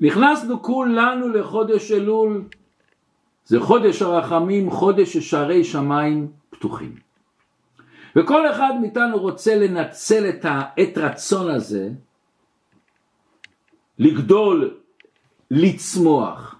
[0.00, 2.44] נכנסנו כולנו לחודש אלול,
[3.44, 6.96] זה חודש הרחמים, חודש ששערי שמיים פתוחים.
[8.16, 11.90] וכל אחד מאיתנו רוצה לנצל את העת רצון הזה,
[13.98, 14.80] לגדול,
[15.50, 16.56] לצמוח,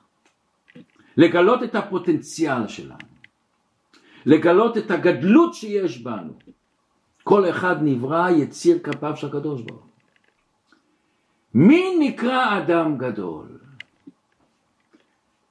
[1.16, 3.08] לגלות את הפוטנציאל שלנו,
[4.26, 6.32] לגלות את הגדלות שיש בנו.
[7.24, 9.89] כל אחד נברא יציר כפיו של הקדוש ברוך.
[11.54, 13.46] מי נקרא אדם גדול?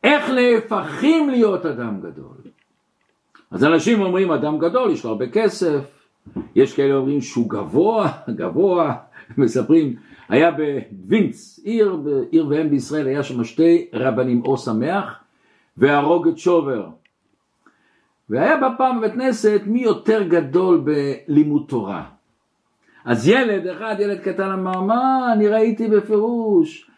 [0.04, 2.38] איך נהפכים להיות אדם גדול?
[3.52, 6.00] אז אנשים אומרים אדם גדול, יש לו הרבה כסף,
[6.56, 8.96] יש כאלה אומרים שהוא גבוה, גבוה,
[9.38, 9.96] מספרים,
[10.30, 12.00] היה בווינץ, עיר,
[12.32, 15.24] עיר ואם בישראל, היה שם שתי רבנים, או שמח
[15.78, 16.90] והרוג את שובר.
[18.30, 22.19] והיה בפעם בבית כנסת מי יותר גדול בלימוד תורה.
[23.10, 26.90] אז ילד אחד, ילד קטן אמר, מה, אני ראיתי בפירוש,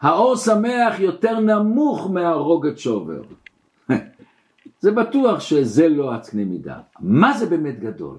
[0.00, 3.22] האור שמח יותר נמוך מהרוגת שובר.
[4.82, 6.78] זה בטוח שזה לא הקנה מידה.
[7.00, 8.16] מה זה באמת גדול?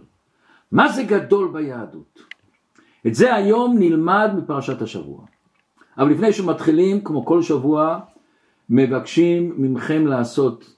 [0.71, 2.19] מה זה גדול ביהדות?
[3.07, 5.25] את זה היום נלמד מפרשת השבוע.
[5.97, 7.99] אבל לפני שמתחילים, כמו כל שבוע,
[8.69, 10.75] מבקשים מכם לעשות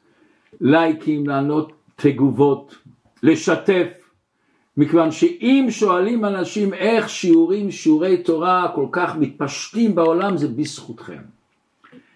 [0.62, 2.76] לייקים, לענות תגובות,
[3.24, 4.03] לשתף,
[4.78, 11.22] מכיוון שאם שואלים אנשים איך שיעורים, שיעורי תורה כל כך מתפשטים בעולם, זה בזכותכם.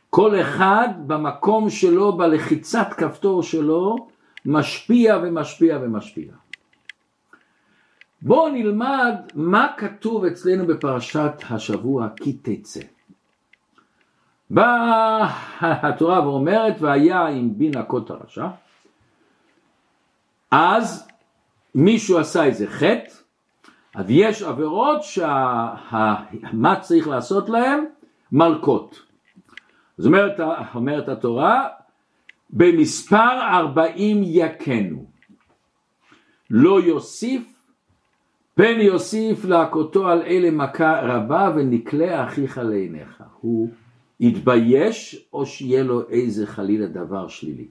[0.09, 4.07] כל אחד במקום שלו, בלחיצת כפתור שלו,
[4.45, 6.31] משפיע ומשפיע ומשפיע.
[8.21, 12.81] בואו נלמד מה כתוב אצלנו בפרשת השבוע כי תצא.
[14.49, 15.27] באה
[15.59, 18.47] התורה ואומרת והיה עם בין הכות הרשע
[20.51, 21.07] אז
[21.77, 23.11] מישהו עשה איזה חטא
[23.95, 27.85] אז יש עבירות שמה צריך לעשות להם?
[28.31, 29.01] מלקות.
[29.97, 30.39] זאת אומרת,
[30.75, 31.67] אומרת התורה
[32.49, 35.05] במספר ארבעים יכנו
[36.49, 37.63] לא יוסיף
[38.55, 43.23] פן יוסיף להכותו על אלה מכה רבה ונקלה אחיך לעיניך.
[43.41, 43.69] הוא
[44.19, 47.67] יתבייש או שיהיה לו איזה חלילה דבר שלילי.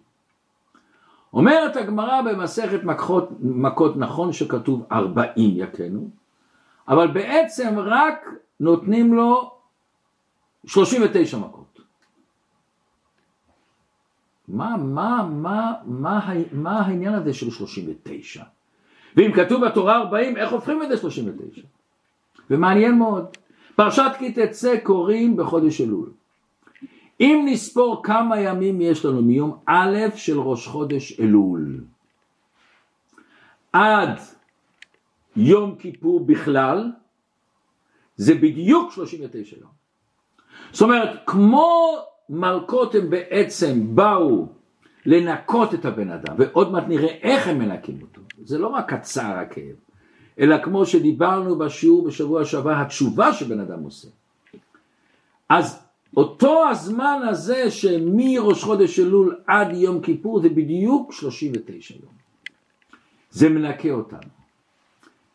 [1.36, 6.08] אומרת הגמרא במסכת מכות, מכות נכון שכתוב ארבעים יכנו,
[6.88, 8.28] אבל בעצם רק
[8.60, 9.50] נותנים לו
[10.66, 11.80] שלושים ותשע מכות.
[14.48, 18.42] מה, מה, מה, מה, מה העניין הזה של שלושים ותשע?
[19.16, 21.62] ואם כתוב בתורה 40, איך הופכים את זה 39?
[22.50, 23.26] ומעניין מאוד,
[23.76, 26.10] פרשת כי תצא קוראים בחודש אלול.
[27.20, 31.80] אם נספור כמה ימים יש לנו מיום א' של ראש חודש אלול
[33.72, 34.18] עד
[35.36, 36.92] יום כיפור בכלל,
[38.16, 39.70] זה בדיוק 39 יום.
[40.72, 44.46] זאת אומרת, כמו מלכות הם בעצם באו
[45.06, 48.20] לנקות את הבן אדם, ועוד מעט נראה איך הם מנקים אותו.
[48.44, 49.76] זה לא רק הצער הכאב,
[50.38, 54.08] אלא כמו שדיברנו בשיעור בשבוע שעבר, התשובה שבן אדם עושה.
[55.48, 55.85] אז
[56.16, 62.12] אותו הזמן הזה שמראש חודש אלול עד יום כיפור זה בדיוק 39 יום.
[63.30, 64.30] זה מנקה אותנו,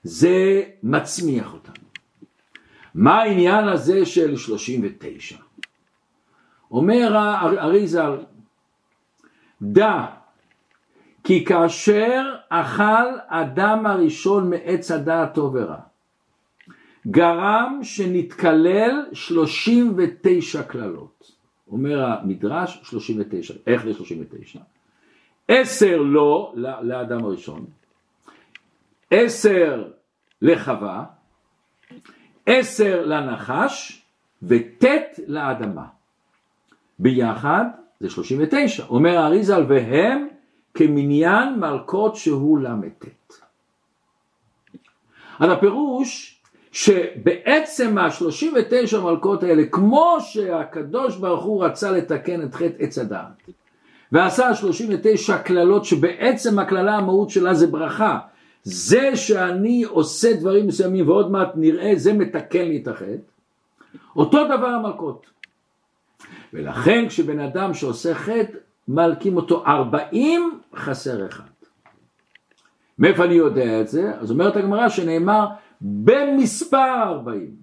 [0.03, 1.85] זה מצמיח אותנו.
[2.95, 5.37] מה העניין הזה של 39?
[6.71, 7.15] אומר
[7.57, 8.17] אריזל,
[9.61, 10.05] דע
[11.23, 15.79] כי כאשר אכל אדם הראשון מעץ הדעת טוב ורע,
[17.07, 21.31] גרם שנתקלל 39 קללות.
[21.71, 24.59] אומר המדרש 39, איך זה 39?
[25.47, 27.65] עשר לא לאדם הראשון,
[29.11, 29.87] עשר
[30.41, 31.05] לחווה,
[32.45, 34.01] עשר לנחש
[34.43, 34.85] וט'
[35.27, 35.85] לאדמה.
[36.99, 37.65] ביחד
[37.99, 38.85] זה 39.
[38.85, 40.27] אומר האריזל והם
[40.73, 43.33] כמניין מלכות שהוא ל"ט.
[45.39, 46.40] אז הפירוש
[46.71, 53.49] שבעצם השלושים ותשע מלכות האלה, כמו שהקדוש ברוך הוא רצה לתקן את חטא עץ הדעת,
[54.11, 58.19] ועשה שלושים ותשע קללות שבעצם הקללה המהות שלה זה ברכה,
[58.63, 63.15] זה שאני עושה דברים מסוימים ועוד מעט נראה זה מתקן לי את החטא,
[64.15, 65.25] אותו דבר המלכות.
[66.53, 68.57] ולכן כשבן אדם שעושה חטא
[68.87, 71.43] מלקים אותו ארבעים חסר אחד.
[72.99, 74.11] מאיפה אני יודע את זה?
[74.19, 75.47] אז אומרת הגמרא שנאמר
[75.81, 77.55] במספר ארבעים.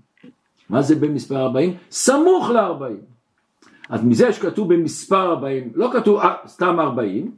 [0.71, 1.77] מה זה במספר ארבעים?
[1.91, 3.01] סמוך לארבעים.
[3.89, 7.35] אז מזה שכתוב במספר ארבעים, לא כתוב אה, סתם ארבעים,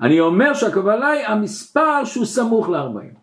[0.00, 3.14] אני אומר שהכוונה היא המספר שהוא סמוך לארבעים.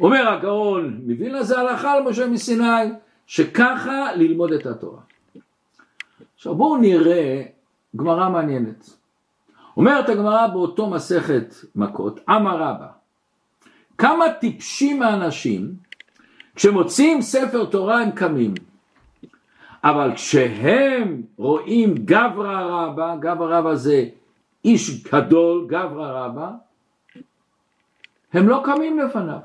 [0.00, 2.92] אומר הגאון מווילנה זה הלכה למשה מסיני,
[3.26, 5.00] שככה ללמוד את התורה.
[6.34, 7.42] עכשיו בואו נראה
[7.96, 8.90] גמרא מעניינת.
[9.76, 12.86] אומרת הגמרא באותו מסכת מכות, אמר רבא,
[13.98, 15.74] כמה טיפשים האנשים
[16.56, 18.54] כשמוצאים ספר תורה הם קמים,
[19.84, 24.04] אבל כשהם רואים גברא רבא, גברא רבא זה
[24.64, 26.50] איש גדול, גברא רבא,
[28.32, 29.38] הם לא קמים לפניו.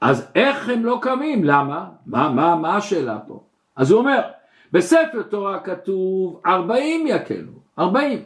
[0.00, 1.44] אז איך הם לא קמים?
[1.44, 1.88] למה?
[2.06, 3.42] מה, מה, מה השאלה פה?
[3.76, 4.20] אז הוא אומר,
[4.72, 8.22] בספר תורה כתוב ארבעים יקלו, ארבעים.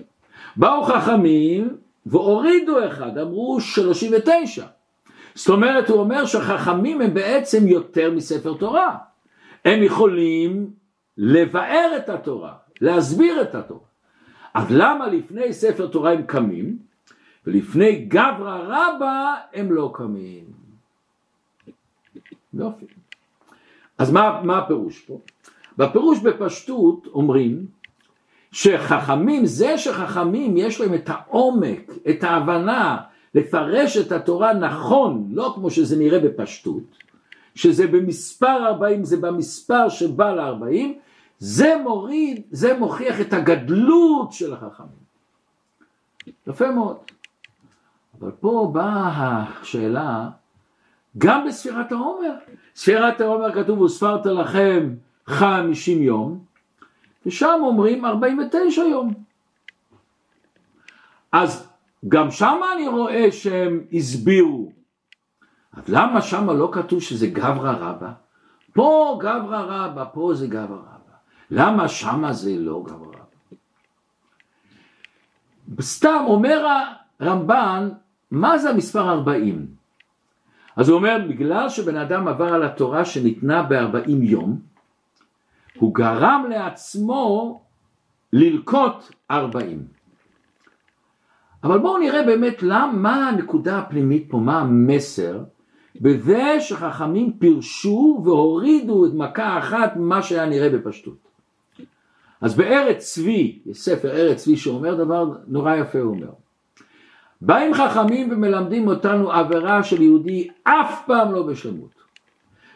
[0.57, 1.77] באו חכמים
[2.07, 4.67] והורידו אחד, אמרו שלושים ותשע.
[5.35, 8.97] זאת אומרת, הוא אומר שחכמים הם בעצם יותר מספר תורה.
[9.65, 10.71] הם יכולים
[11.17, 13.87] לבאר את התורה, להסביר את התורה.
[14.55, 16.79] אז למה לפני ספר תורה הם קמים,
[17.47, 20.45] ולפני גברא רבא הם לא קמים?
[22.55, 22.87] יופי.
[23.99, 25.21] אז מה, מה הפירוש פה?
[25.79, 27.67] בפירוש בפשטות אומרים
[28.53, 32.97] שחכמים, זה שחכמים יש להם את העומק, את ההבנה
[33.35, 36.83] לפרש את התורה נכון, לא כמו שזה נראה בפשטות,
[37.55, 40.87] שזה במספר 40, זה במספר שבא ל-40,
[41.39, 45.03] זה מוריד, זה מוכיח את הגדלות של החכמים.
[46.47, 46.97] יפה מאוד.
[48.21, 50.29] אבל פה באה השאלה,
[51.19, 52.33] גם בספירת העומר,
[52.75, 54.95] ספירת העומר כתוב וספרת לכם
[55.27, 56.45] חמישים יום,
[57.27, 59.15] ושם אומרים ארבעים ותשע יום.
[61.33, 61.72] אז
[62.09, 64.73] גם שם אני רואה שהם הסבירו.
[65.73, 68.13] אז למה שם לא כתוב שזה גברא רבא?
[68.73, 71.17] פה גברא רבא, פה זה גברא רבא.
[71.51, 73.57] למה שם זה לא גברא רבא?
[75.81, 76.67] סתם אומר
[77.21, 77.89] הרמב"ן,
[78.31, 79.67] מה זה המספר 40?
[80.77, 84.61] אז הוא אומר, בגלל שבן אדם עבר על התורה שניתנה ב-40 יום,
[85.79, 87.61] הוא גרם לעצמו
[88.33, 90.02] ללקוט 40.
[91.65, 95.41] אבל בואו נראה באמת למה, מה הנקודה הפנימית פה, מה המסר,
[96.01, 101.17] בזה שחכמים פירשו והורידו את מכה אחת ממה שהיה נראה בפשטות.
[102.41, 106.31] אז בארץ צבי, יש ספר ארץ צבי שאומר דבר נורא יפה הוא אומר.
[107.41, 112.03] באים חכמים ומלמדים אותנו עבירה של יהודי אף פעם לא בשלמות.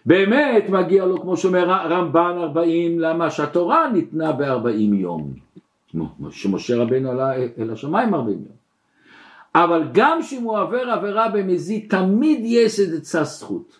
[0.06, 5.32] באמת מגיע לו כמו שאומר רמב"ן ארבעים, למה שהתורה ניתנה בארבעים יום.
[6.30, 8.65] שמשה רבינו עלה אל השמיים ארבעים יום.
[9.64, 13.78] אבל גם שאם הוא עובר עבירה במזיד, תמיד יש איזה זכות.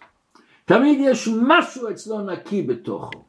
[0.65, 3.23] תמיד יש משהו אצלו נקי בתוכו.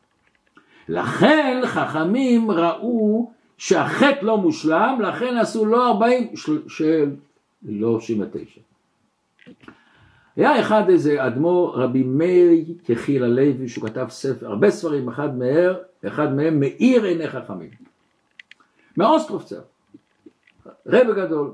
[0.89, 6.35] לכן חכמים ראו שהחטא לא מושלם, לכן עשו לא ארבעים,
[6.67, 7.15] של
[7.65, 8.61] לא שבעים ותשע.
[10.35, 15.73] היה אחד איזה אדמו"ר רבי מאיר יחיל הלוי שהוא כתב ספר, הרבה ספרים, אחד מהם,
[16.07, 17.69] אחד מהם מאיר עיני חכמים.
[18.97, 19.61] מאוסטרופצר,
[20.85, 21.51] רבי גדול.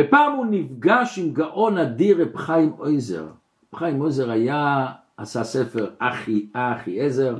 [0.00, 3.22] ופעם הוא נפגש עם גאון אדיר רב חיים אויזר.
[3.22, 4.86] רב חיים אויזר היה,
[5.16, 7.38] עשה ספר אחי אחי עזר.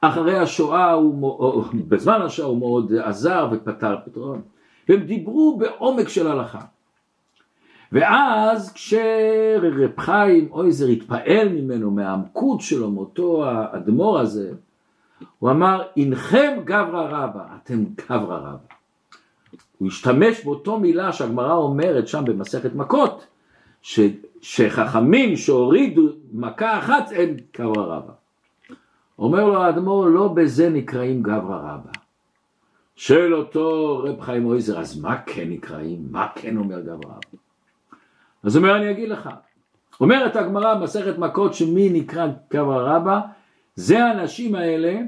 [0.00, 4.42] אחרי השואה, הוא, בזמן השואה הוא מאוד עזר ופתר פתרון.
[4.88, 6.60] והם דיברו בעומק של הלכה.
[7.92, 14.52] ואז כשרב חיים אויזר התפעל ממנו, מהעמקות שלו, מאותו האדמו"ר הזה,
[15.38, 18.81] הוא אמר, אינכם גברא רבא, אתם גברא רבא.
[19.82, 23.26] הוא השתמש באותו מילה שהגמרא אומרת שם במסכת מכות,
[23.82, 24.00] ש,
[24.40, 28.12] שחכמים שהורידו מכה אחת הם גברא רבא.
[29.18, 31.90] אומר לו האדמו"ר, לא בזה נקראים גברא רבא.
[32.96, 36.06] שואל אותו רב חיים אויזר, אז מה כן נקראים?
[36.10, 37.38] מה כן אומר גברא רבא?
[38.42, 39.28] אז אומר אני אגיד לך,
[40.00, 43.20] אומרת הגמרא במסכת מכות שמי נקרא גברא רבא,
[43.76, 45.00] זה האנשים האלה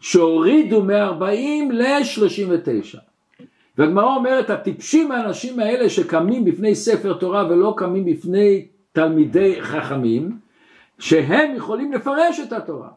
[0.00, 3.11] שהורידו מ-40 ל-39.
[3.78, 10.38] והגמרא אומרת הטיפשים האנשים האלה שקמים בפני ספר תורה ולא קמים בפני תלמידי חכמים,
[10.98, 12.88] שהם יכולים לפרש את התורה.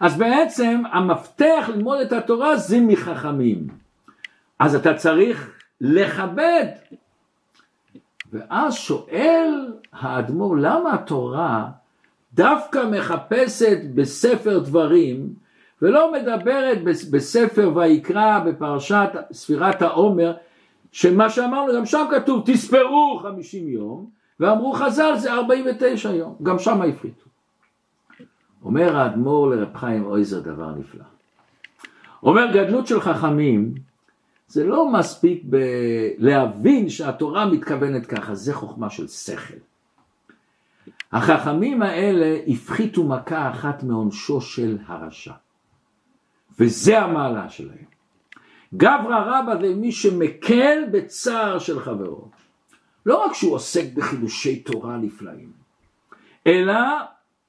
[0.00, 3.66] אז בעצם המפתח ללמוד את התורה זה מחכמים.
[4.58, 6.66] אז אתה צריך לכבד
[8.32, 11.68] ואז שואל האדמו"ר למה התורה
[12.34, 15.34] דווקא מחפשת בספר דברים
[15.82, 20.34] ולא מדברת בספר ויקרא בפרשת ספירת העומר
[20.92, 26.58] שמה שאמרנו גם שם כתוב תספרו חמישים יום ואמרו חז"ל זה ארבעים ותשע יום גם
[26.58, 27.26] שם הפריטו
[28.64, 31.04] אומר האדמו"ר לרב חיים אויזר דבר נפלא
[32.22, 33.74] אומר גדלות של חכמים
[34.48, 39.54] זה לא מספיק ב- להבין שהתורה מתכוונת ככה, זה חוכמה של שכל.
[41.12, 45.32] החכמים האלה הפחיתו מכה אחת מעונשו של הרשע.
[46.58, 47.86] וזה המעלה שלהם.
[48.74, 52.28] גברא רבא זה מי שמקל בצער של חברו.
[53.06, 55.52] לא רק שהוא עוסק בחידושי תורה נפלאים,
[56.46, 56.78] אלא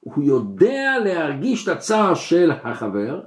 [0.00, 3.20] הוא יודע להרגיש את הצער של החבר,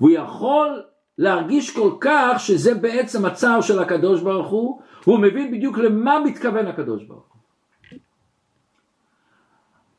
[0.00, 0.82] והוא יכול
[1.18, 6.66] להרגיש כל כך שזה בעצם הצער של הקדוש ברוך הוא, והוא מבין בדיוק למה מתכוון
[6.66, 7.98] הקדוש ברוך הוא.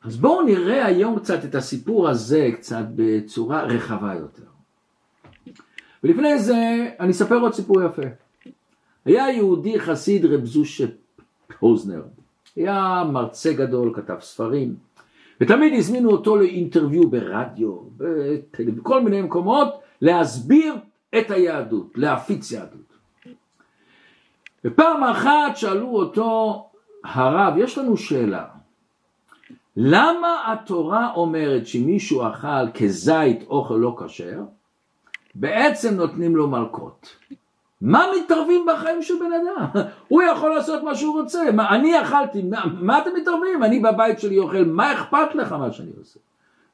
[0.02, 4.51] אז בואו נראה היום קצת את הסיפור הזה קצת בצורה רחבה יותר.
[6.04, 8.02] ולפני זה אני אספר עוד סיפור יפה.
[9.04, 10.84] היה יהודי חסיד רב זושה
[11.58, 12.02] פוזנר,
[12.56, 14.74] היה מרצה גדול, כתב ספרים,
[15.40, 17.78] ותמיד הזמינו אותו לאינטרוויו ברדיו,
[18.58, 20.74] בכל מיני מקומות, להסביר
[21.18, 22.92] את היהדות, להפיץ יהדות.
[24.64, 26.64] ופעם אחת שאלו אותו,
[27.04, 28.44] הרב, יש לנו שאלה,
[29.76, 34.40] למה התורה אומרת שמישהו אכל כזית אוכל לא כשר,
[35.34, 37.16] בעצם נותנים לו מלקות?
[37.80, 39.82] מה מתערבים בחיים של בן אדם?
[40.08, 43.64] הוא יכול לעשות מה שהוא רוצה, מה, אני אכלתי, מה, מה אתם מתערבים?
[43.64, 46.20] אני בבית שלי אוכל, מה אכפת לך מה שאני עושה?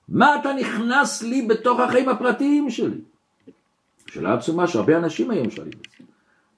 [0.09, 3.01] מה אתה נכנס לי בתוך החיים הפרטיים שלי?
[4.07, 6.05] שאלה עצומה שהרבה אנשים היום שואלים את זה.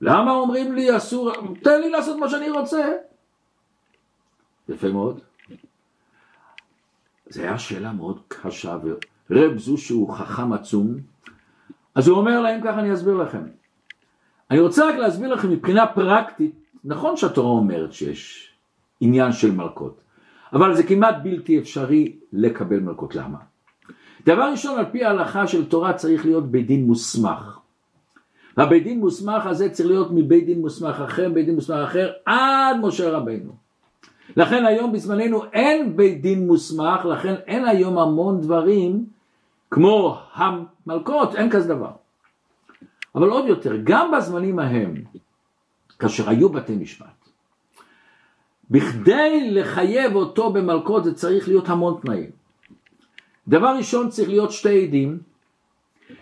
[0.01, 2.93] למה אומרים לי אסור, תן לי לעשות מה שאני רוצה?
[4.69, 5.21] יפה מאוד.
[7.29, 8.77] זו הייתה שאלה מאוד קשה,
[9.31, 10.97] ורב זו שהוא חכם עצום,
[11.95, 13.43] אז הוא אומר להם ככה, אני אסביר לכם.
[14.51, 16.55] אני רוצה רק להסביר לכם מבחינה פרקטית,
[16.85, 18.51] נכון שהתורה אומרת שיש
[19.01, 20.01] עניין של מלכות,
[20.53, 23.15] אבל זה כמעט בלתי אפשרי לקבל מלכות.
[23.15, 23.39] למה?
[24.27, 27.59] דבר ראשון, על פי ההלכה של תורה צריך להיות בית דין מוסמך.
[28.57, 32.77] והבית דין מוסמך הזה צריך להיות מבית דין מוסמך אחר, בית דין מוסמך אחר, עד
[32.83, 33.53] משה רבינו.
[34.37, 39.05] לכן היום בזמננו אין בית דין מוסמך, לכן אין היום המון דברים
[39.71, 41.91] כמו המלכות, אין כזה דבר.
[43.15, 44.95] אבל עוד יותר, גם בזמנים ההם,
[45.99, 47.29] כאשר היו בתי משפט,
[48.71, 52.31] בכדי לחייב אותו במלכות זה צריך להיות המון תנאים.
[53.49, 55.19] דבר ראשון צריך להיות שתי עדים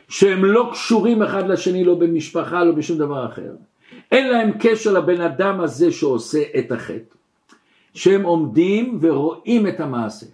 [0.08, 3.52] שהם לא קשורים אחד לשני לא במשפחה לא בשום דבר אחר.
[4.12, 7.18] אין להם קשר לבן אדם הזה שעושה את החטא.
[7.94, 10.26] שהם עומדים ורואים את המעשה.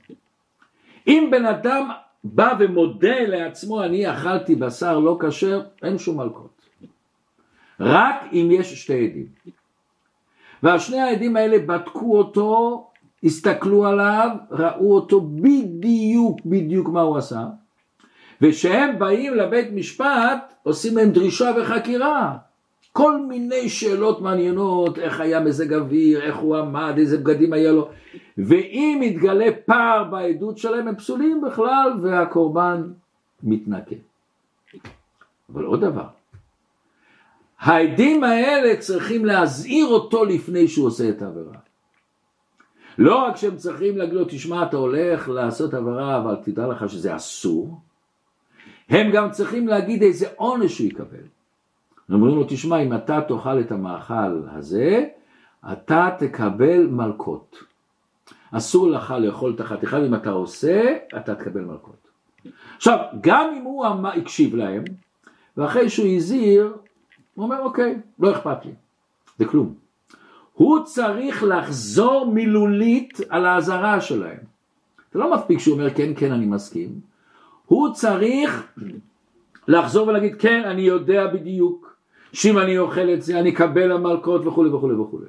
[1.07, 1.89] אם בן אדם
[2.25, 6.63] בא ומודה לעצמו אני אכלתי בשר לא כשר אין שום מלכות.
[7.81, 9.27] רק אם יש שתי עדים.
[10.63, 12.87] והשני העדים האלה בדקו אותו
[13.25, 17.47] הסתכלו עליו, ראו אותו בדיוק בדיוק מה הוא עשה,
[18.41, 22.37] וכשהם באים לבית משפט עושים להם דרישה וחקירה.
[22.97, 27.89] כל מיני שאלות מעניינות, איך היה מזג אוויר, איך הוא עמד, איזה בגדים היה לו,
[28.39, 32.93] ואם יתגלה פער בעדות שלהם הם פסולים בכלל והקורבן
[33.43, 33.97] מתנקה.
[35.53, 36.07] אבל עוד דבר,
[37.59, 41.59] העדים האלה צריכים להזהיר אותו לפני שהוא עושה את העבירה.
[42.99, 47.17] לא רק שהם צריכים להגיד לו, תשמע, אתה הולך לעשות עבירה, אבל תדע לך שזה
[47.17, 47.81] אסור,
[48.89, 51.34] הם גם צריכים להגיד איזה עונש הוא יקבל.
[52.11, 55.05] אומרים לו, תשמע, אם אתה תאכל את המאכל הזה,
[55.73, 57.57] אתה תקבל מלקות.
[58.51, 62.09] אסור לך לאכול את החתיכה, ואם אתה עושה, אתה תקבל מלקות.
[62.77, 64.85] עכשיו, גם אם הוא הקשיב להם,
[65.57, 66.77] ואחרי שהוא הזהיר,
[67.35, 68.73] הוא אומר, אוקיי, לא אכפת לי,
[69.39, 69.75] זה כלום.
[70.53, 74.39] הוא צריך לחזור מילולית על האזהרה שלהם.
[75.13, 77.01] זה לא מספיק שהוא אומר כן כן אני מסכים,
[77.67, 78.73] הוא צריך
[79.69, 81.94] לחזור ולהגיד כן אני יודע בדיוק
[82.35, 85.27] שאם אני אוכל את זה אני אקבל המלכות וכולי וכולי וכולי.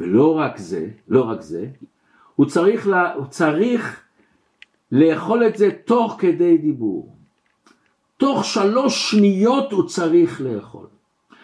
[0.00, 1.66] ולא רק זה, לא רק זה,
[2.36, 4.00] הוא צריך, לה, הוא צריך
[4.92, 7.16] לאכול את זה תוך כדי דיבור.
[8.16, 10.86] תוך שלוש שניות הוא צריך לאכול.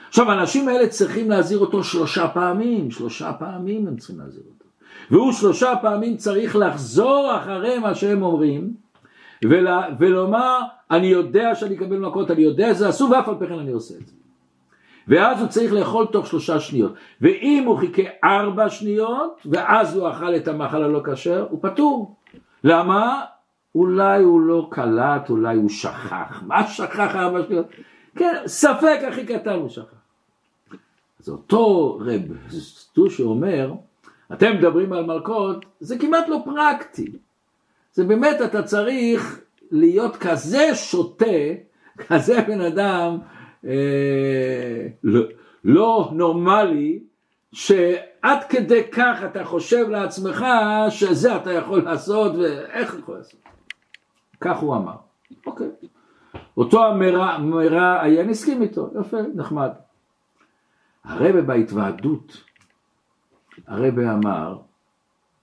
[0.09, 4.65] עכשיו האנשים האלה צריכים להזהיר אותו שלושה פעמים, שלושה פעמים הם צריכים להזהיר אותו.
[5.11, 8.75] והוא שלושה פעמים צריך לחזור אחרי מה שהם אומרים
[9.45, 10.61] ול, ולומר
[10.91, 13.95] אני יודע שאני אקבל מכות, אני יודע שזה אסור ואף על פי כן אני עושה
[14.01, 14.13] את זה.
[15.09, 16.95] ואז הוא צריך לאכול תוך שלושה שניות.
[17.21, 22.17] ואם הוא חיכה ארבע שניות ואז הוא אכל את המאכל הלא כשר, הוא פטור.
[22.65, 23.25] למה?
[23.75, 26.43] אולי הוא לא קלט, אולי הוא שכח.
[26.47, 27.67] מה שכח ארבע שניות?
[28.17, 30.05] כן, ספק הכי קטן הוא שכח.
[31.21, 33.73] אז אותו רב סטושי אומר,
[34.33, 37.13] אתם מדברים על מלכות, זה כמעט לא פרקטי.
[37.95, 41.27] זה באמת, אתה צריך להיות כזה שוטה,
[41.99, 43.19] כזה בן אדם
[43.65, 45.23] אה, לא,
[45.65, 47.01] לא נורמלי,
[47.53, 50.45] שעד כדי כך אתה חושב לעצמך
[50.91, 53.41] שזה אתה יכול לעשות ואיך יכול לעשות.
[54.41, 54.97] כך הוא אמר.
[55.47, 55.69] אוקיי.
[56.57, 59.71] אותו המראיין הסכים איתו, יפה, נחמד.
[61.05, 62.43] הרבה בהתוועדות,
[63.67, 64.59] הרבה אמר,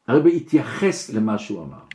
[0.08, 1.91] הרבה התייחס למה שהוא אמר.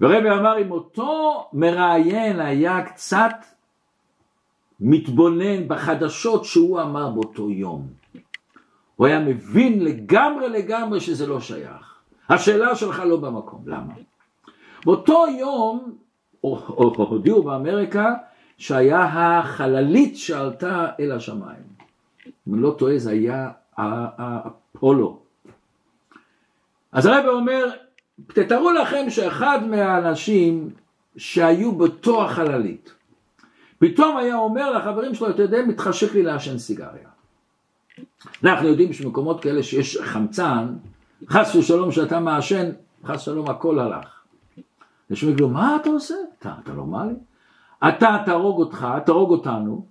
[0.00, 3.34] והרבה אמר אם אותו מראיין היה קצת
[4.80, 7.86] מתבונן בחדשות שהוא אמר באותו יום,
[8.96, 11.94] הוא היה מבין לגמרי לגמרי שזה לא שייך.
[12.28, 13.94] השאלה שלך לא במקום, למה?
[14.84, 15.96] באותו יום
[16.40, 18.14] הודיעו באמריקה
[18.58, 21.64] שהיה החללית שעלתה אל השמיים.
[22.48, 23.50] אם אני לא טועה זה היה
[24.76, 25.18] אפולו.
[26.92, 27.70] אז הרב אומר,
[28.26, 30.70] תתארו לכם שאחד מהאנשים
[31.16, 32.92] שהיו בתוך החללית,
[33.78, 37.08] פתאום היה אומר לחברים שלו, אתה יודע, מתחשק לי לעשן סיגריה.
[38.44, 40.66] אנחנו יודעים שבמקומות כאלה שיש חמצן,
[41.28, 42.70] חס ושלום שאתה מעשן,
[43.04, 44.22] חס ושלום הכל הלך.
[45.10, 46.14] אנשים יגידו, מה אתה עושה?
[46.38, 47.14] אתה, אתה נורמלי?
[47.88, 49.86] אתה תהרוג אותך, תהרוג אותנו,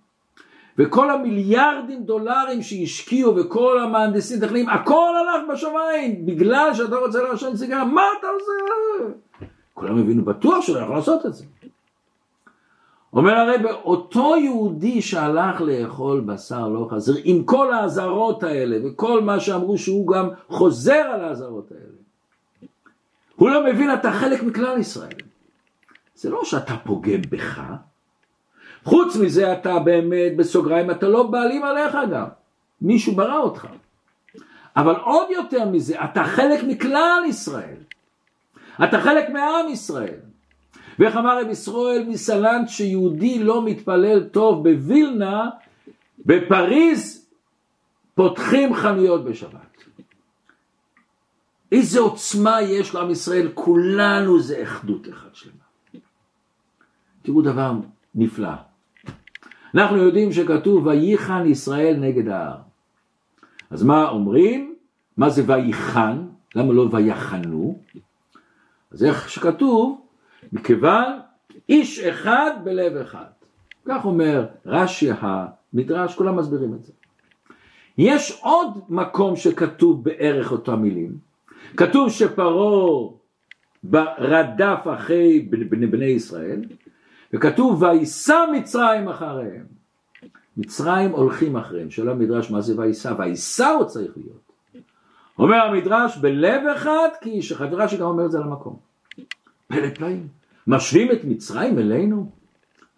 [0.77, 7.85] וכל המיליארדים דולרים שהשקיעו וכל המהנדסים טכניים, הכל הלך בשמיים בגלל שאתה רוצה לעשן סיגריה,
[7.85, 9.13] מה אתה עושה?
[9.73, 11.45] כולם הבינו בטוח שהוא יכול לעשות את זה.
[13.13, 19.39] אומר הרב, אותו יהודי שהלך לאכול בשר לא חזיר, עם כל האזהרות האלה וכל מה
[19.39, 21.93] שאמרו שהוא גם חוזר על האזהרות האלה,
[23.35, 25.13] הוא לא מבין אתה חלק מכלל ישראל.
[26.15, 27.61] זה לא שאתה פוגם בך,
[28.83, 32.25] חוץ מזה אתה באמת בסוגריים, אתה לא בעלים עליך גם,
[32.81, 33.67] מישהו ברא אותך.
[34.75, 37.77] אבל עוד יותר מזה, אתה חלק מכלל ישראל.
[38.83, 40.19] אתה חלק מעם ישראל.
[40.99, 45.49] ואיך אמר רב ישראל מסלנט שיהודי לא מתפלל טוב בווילנה,
[46.25, 47.27] בפריז
[48.15, 49.83] פותחים חנויות בשבת.
[51.71, 55.55] איזה עוצמה יש לעם ישראל, כולנו זה אחדות אחת שלמה.
[57.21, 57.71] תראו דבר
[58.15, 58.72] נפלא.
[59.75, 62.57] אנחנו יודעים שכתוב וייחן ישראל נגד ההר.
[63.69, 64.75] אז מה אומרים?
[65.17, 66.17] מה זה וייחן?
[66.55, 67.79] למה לא ויחנו?
[68.91, 70.01] אז איך שכתוב,
[70.53, 71.19] מכיוון
[71.69, 73.25] איש אחד בלב אחד.
[73.85, 76.93] כך אומר רש"י המדרש, כולם מסבירים את זה.
[77.97, 81.17] יש עוד מקום שכתוב בערך אותם מילים.
[81.77, 83.09] כתוב שפרעה
[84.17, 86.61] רדף אחרי בני, בני ישראל,
[87.33, 89.65] וכתוב ויישא מצרים אחריהם.
[90.57, 94.51] מצרים הולכים אחריהם, שאלה המדרש מה זה ויישא, ויישא הוא צריך להיות.
[95.39, 98.77] אומר המדרש בלב אחד כי איש אחד, ורש"י גם אומר את זה על המקום.
[99.67, 100.27] פלא פלאים.
[100.67, 102.31] משווים את מצרים אלינו?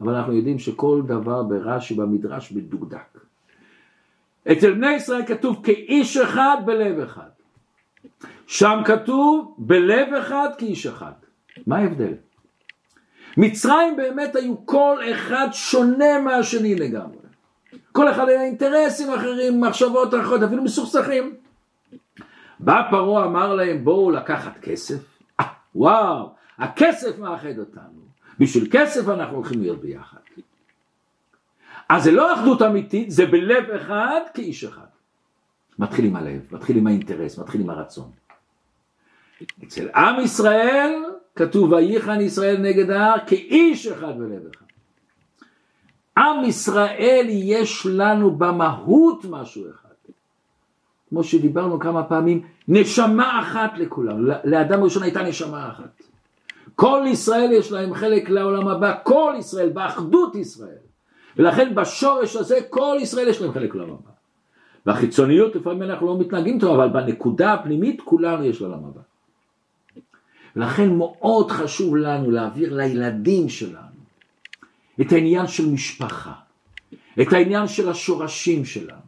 [0.01, 3.17] אבל אנחנו יודעים שכל דבר ברש"י במדרש מדוקדק.
[4.51, 7.29] אצל בני ישראל כתוב כאיש אחד בלב אחד.
[8.47, 11.11] שם כתוב בלב אחד כאיש אחד.
[11.67, 12.13] מה ההבדל?
[13.37, 17.25] מצרים באמת היו כל אחד שונה מהשני לגמרי.
[17.91, 21.35] כל אחד היה אינטרסים אחרים, מחשבות אחרות, אפילו מסוכסכים.
[22.59, 25.45] בא פרעה אמר להם בואו לקחת כסף, אה,
[25.75, 28.01] וואו, הכסף מאחד אותנו,
[28.39, 30.17] בשביל כסף אנחנו הולכים להיות ביחד.
[31.89, 34.85] אז זה לא אחדות אמיתית, זה בלב אחד כאיש אחד.
[35.79, 38.11] מתחיל עם הלב, מתחיל עם האינטרס, מתחיל עם הרצון.
[39.63, 41.03] אצל עם ישראל
[41.35, 44.65] כתוב וייחן ישראל נגד ההר כאיש אחד בלב אחד.
[46.17, 49.85] עם ישראל יש לנו במהות משהו אחד.
[51.09, 56.01] כמו שדיברנו כמה פעמים, נשמה אחת לכולם, לאדם הראשון הייתה נשמה אחת.
[56.75, 60.85] כל ישראל יש להם חלק לעולם הבא, כל ישראל, באחדות ישראל.
[61.37, 64.11] ולכן בשורש הזה כל ישראל יש להם חלק לעולם הבא.
[64.85, 69.01] והחיצוניות לפעמים אנחנו לא מתנהגים טוב, אבל בנקודה הפנימית כולנו יש לעולם הבא.
[70.55, 73.95] ולכן מאוד חשוב לנו להעביר לילדים שלנו
[75.01, 76.33] את העניין של משפחה,
[77.21, 79.05] את העניין של השורשים שלנו,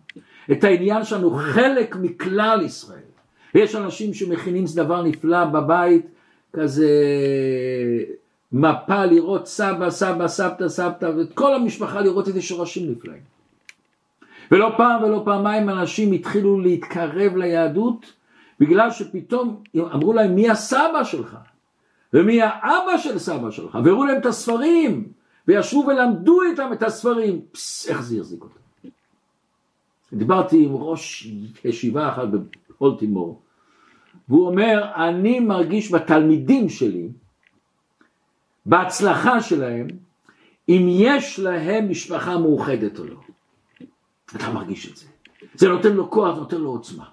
[0.52, 3.00] את העניין שלנו חלק מכלל ישראל.
[3.56, 6.06] יש אנשים שמכינים דבר נפלא בבית,
[6.54, 6.90] כזה
[8.52, 13.22] מפה לראות סבא, סבא, סבתא, סבתא, ואת כל המשפחה לראות איזה שורשים נפלאים.
[14.52, 18.14] ולא פעם ולא פעמיים אנשים התחילו להתקרב ליהדות
[18.60, 21.38] בגלל שפתאום אמרו להם מי הסבא שלך?
[22.14, 23.78] ומי האבא של סבא שלך?
[23.84, 25.12] והראו להם את הספרים
[25.48, 27.42] וישבו ולמדו איתם את הספרים.
[27.52, 28.60] פס, איך זה החזיק אותם?
[30.14, 31.28] דיברתי עם ראש
[31.66, 33.42] ישיבה אחת בפולטימור
[34.30, 37.10] והוא אומר אני מרגיש בתלמידים שלי
[38.66, 39.88] בהצלחה שלהם
[40.70, 43.16] אם יש להם משפחה מאוחדת או לא.
[44.36, 45.06] אתה מרגיש את זה.
[45.56, 47.06] זה נותן לו כוח, נותן לו עוצמה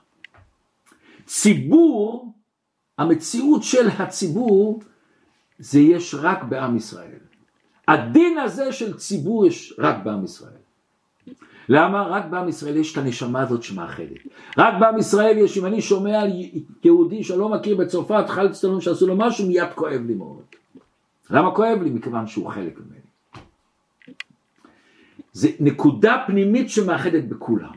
[1.27, 2.33] ציבור,
[2.99, 4.81] המציאות של הציבור
[5.59, 7.19] זה יש רק בעם ישראל.
[7.89, 10.65] הדין הזה של ציבור יש רק בעם ישראל.
[11.69, 12.03] למה?
[12.03, 14.19] רק בעם ישראל יש את הנשמה הזאת שמאחדת.
[14.59, 16.31] רק בעם ישראל יש, אם אני שומע על
[16.85, 20.43] יהודי שלא מכיר בצרפת חל צטלון שעשו לו משהו, מיד כואב לי מאוד.
[21.31, 21.91] למה כואב לי?
[21.91, 23.01] מכיוון שהוא חלק ממני.
[25.33, 27.73] זה נקודה פנימית שמאחדת בכולם.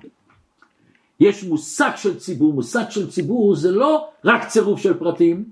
[1.19, 5.45] יש מושג של ציבור, מושג של ציבור זה לא רק צירוף של פרטים,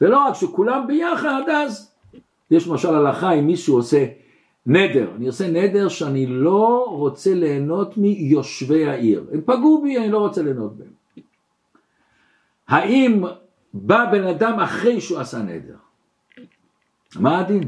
[0.00, 1.92] ולא רק שכולם ביחד, אז
[2.50, 4.06] יש למשל הלכה אם מישהו עושה
[4.66, 10.18] נדר, אני עושה נדר שאני לא רוצה ליהנות מיושבי העיר, הם פגעו בי, אני לא
[10.18, 10.96] רוצה ליהנות בהם.
[12.68, 13.24] האם
[13.74, 15.76] בא בן אדם אחרי שהוא עשה נדר?
[17.16, 17.62] מה הדין?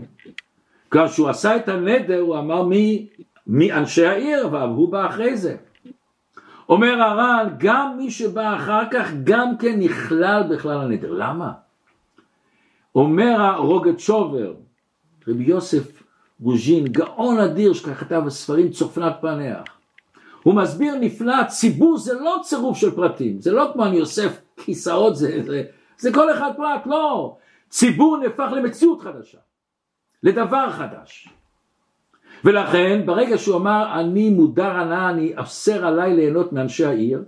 [0.90, 3.06] כשהוא עשה את הנדר הוא אמר מי,
[3.46, 5.56] מי אנשי העיר, אבל הוא בא אחרי זה.
[6.68, 11.12] אומר הר"ן, גם מי שבא אחר כך גם כן נכלל בכלל הנדר.
[11.12, 11.52] למה?
[12.94, 14.54] אומר הרוגת שובר,
[15.28, 16.02] רבי יוסף
[16.40, 19.62] רוז'ין, גאון אדיר שכתב בספרים צופנת פנח.
[20.42, 25.16] הוא מסביר נפלא, ציבור זה לא צירוף של פרטים, זה לא כמו אני אוסף כיסאות,
[25.16, 25.62] זה, זה,
[25.98, 27.36] זה כל אחד פרט, לא.
[27.68, 29.38] ציבור נהפך למציאות חדשה,
[30.22, 31.28] לדבר חדש.
[32.44, 37.24] ולכן ברגע שהוא אמר אני מודר הנאה, אני אוסר עליי ליהנות מאנשי העיר,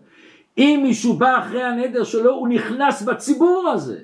[0.59, 3.99] אם מישהו בא אחרי הנדר שלו הוא נכנס בציבור הזה.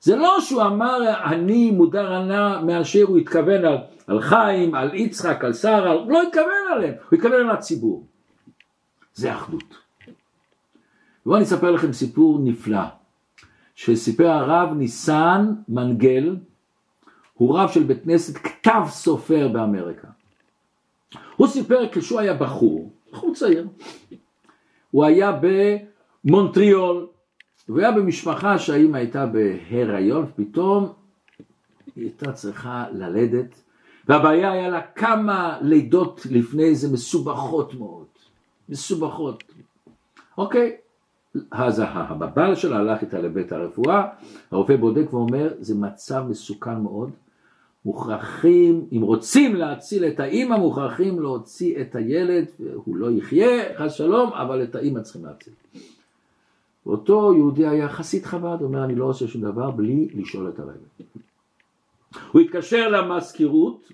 [0.00, 5.44] זה לא שהוא אמר אני מודר הנאה מאנשי הוא התכוון על, על חיים, על יצחק,
[5.44, 8.06] על שרה, הוא לא התכוון עליהם, הוא התכוון על הציבור.
[9.14, 9.74] זה אחדות.
[11.26, 12.84] בואו אני אספר לכם סיפור נפלא,
[13.74, 16.36] שסיפר הרב ניסן מנגל,
[17.34, 20.08] הוא רב של בית כנסת כתב סופר באמריקה.
[21.42, 23.68] הוא סיפר כשהוא היה בחור, בחור צעיר,
[24.90, 25.40] הוא היה
[26.24, 27.06] במונטריאול,
[27.68, 30.92] והוא היה במשפחה שהאימא הייתה בהיריון, ופתאום
[31.96, 33.62] היא הייתה צריכה ללדת,
[34.08, 38.06] והבעיה היה לה כמה לידות לפני זה מסובכות מאוד,
[38.68, 39.44] מסובכות.
[40.38, 40.76] אוקיי,
[41.50, 44.08] אז הבעל שלה הלך איתה לבית הרפואה,
[44.50, 47.10] הרופא בודק ואומר, זה מצב מסוכן מאוד,
[47.84, 54.32] מוכרחים, אם רוצים להציל את האימא, מוכרחים להוציא את הילד, הוא לא יחיה, חס שלום,
[54.32, 55.52] אבל את האימא צריכים להציל.
[56.86, 60.70] ואותו יהודי היה חסיד חב"ד, אומר אני לא עושה שום דבר בלי לשאול את הרב.
[62.32, 63.88] הוא התקשר למזכירות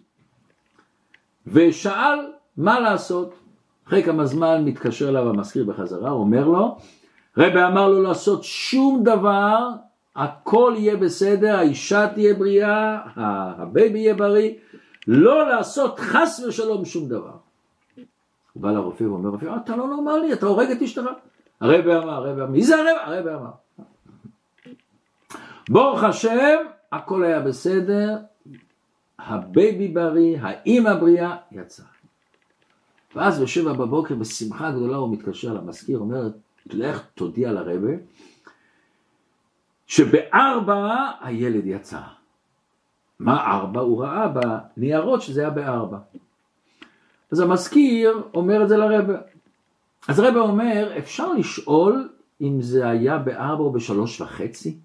[1.46, 2.18] ושאל
[2.56, 3.34] מה לעשות.
[3.86, 6.76] אחרי כמה זמן מתקשר אליו המזכיר בחזרה, אומר לו,
[7.36, 9.68] רבי אמר לא לעשות שום דבר
[10.18, 14.54] הכל יהיה בסדר, האישה תהיה בריאה, ה baby יהיה בריא,
[15.06, 17.36] לא לעשות חס ושלום שום דבר.
[18.52, 21.02] הוא בא לרופא ואומר, רופא, אתה לא נורמלי, אתה הורג את אשתך.
[21.60, 22.90] הרבי אמר, הרבי אמר, מי זה הרבי?
[23.02, 23.50] הרבי אמר.
[25.68, 26.56] ברוך השם,
[26.92, 28.16] הכל היה בסדר,
[29.18, 31.82] ה baby בריא, האימא בריאה, יצא.
[33.16, 36.28] ואז בשבע בבוקר בשמחה גדולה הוא מתקשר למזכיר, אומר,
[36.66, 37.96] לך תודיע לרבי
[39.88, 42.00] שבארבע הילד יצא.
[43.18, 43.80] מה ארבע?
[43.80, 45.98] הוא ראה בניירות שזה היה בארבע.
[47.32, 49.18] אז המזכיר אומר את זה לרבי.
[50.08, 52.08] אז הרבי אומר, אפשר לשאול
[52.40, 54.76] אם זה היה בארבע או בשלוש וחצי?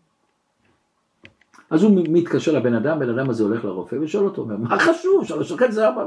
[1.70, 5.26] אז הוא מתקשר לבן אדם, בן אדם הזה הולך לרופא ושואל אותו, אומר, מה חשוב?
[5.26, 6.06] שלוש וחצי זה ארבע.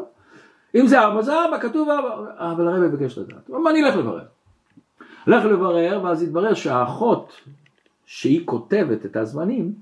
[0.74, 2.32] אם זה ארבע זה ארבע, כתוב ארבע.
[2.38, 3.48] אבל הרבי ביקש לדעת.
[3.48, 4.24] הוא אומר, אני אלך לברר.
[5.26, 7.32] הלך לברר, ואז התברר שהאחות
[8.06, 9.74] שהיא כותבת את הזמנים,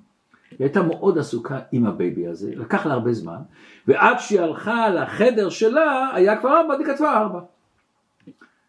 [0.51, 3.39] היא הייתה מאוד עסוקה עם ה baby הזה, לקח לה הרבה זמן,
[3.87, 7.41] ועד שהיא הלכה לחדר שלה, היה כבר ארבע, היא כתבה ארבע.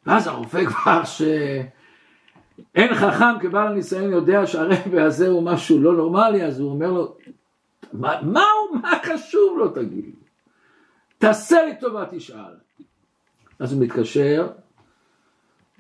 [0.05, 6.59] ואז הרופא כבר שאין חכם כבעל הניסיון יודע שהרבי הזה הוא משהו לא נורמלי, אז
[6.59, 7.15] הוא אומר לו,
[7.93, 10.15] מה, מה הוא, מה חשוב לו תגיד?
[11.17, 12.55] תעשה לי טובה תשאל.
[13.59, 14.47] אז הוא מתקשר,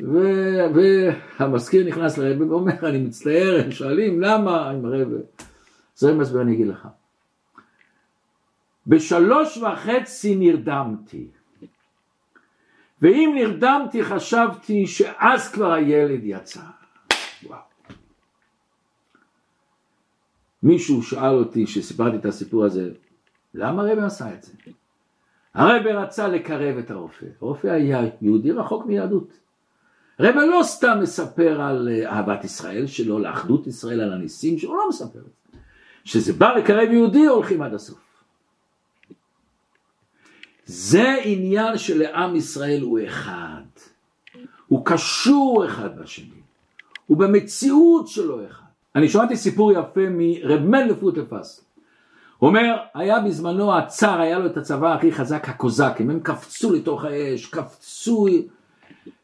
[0.01, 5.15] והמזכיר נכנס לרבי ואומר, אני מצטער, הם שואלים למה עם הרבי.
[5.95, 6.87] זה מסביר, אני אגיד לך.
[8.87, 11.27] בשלוש וחצי נרדמתי,
[13.01, 16.61] ואם נרדמתי חשבתי שאז כבר הילד יצא.
[20.63, 22.91] מישהו שאל אותי, שסיפרתי את הסיפור הזה,
[23.53, 24.53] למה הרבי עשה את זה?
[25.53, 29.44] הרבי רצה לקרב את הרופא, הרופא היה יהודי רחוק מיהדות.
[30.19, 34.77] רבי לא סתם מספר על אה, אהבת ישראל שלו, לאחדות ישראל, על הניסים שלו, הוא
[34.77, 35.19] לא מספר.
[36.03, 37.99] שזה בא לקרב יהודי, הולכים עד הסוף.
[40.65, 43.63] זה עניין שלעם ישראל הוא אחד.
[44.67, 46.41] הוא קשור אחד בשני.
[47.07, 48.65] הוא במציאות שלו אחד.
[48.95, 51.65] אני שמעתי סיפור יפה מרב מלך פוטפס.
[52.41, 57.45] אומר, היה בזמנו הצאר, היה לו את הצבא הכי חזק, הקוזקים, הם קפצו לתוך האש,
[57.45, 58.27] קפצו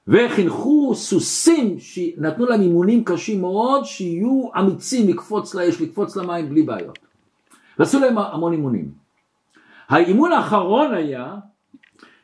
[0.07, 6.99] וחינכו סוסים שנתנו להם אימונים קשים מאוד, שיהיו אמיצים לקפוץ לאש, לקפוץ למים בלי בעיות.
[7.79, 8.91] ועשו להם המון אימונים.
[9.89, 11.35] האימון האחרון היה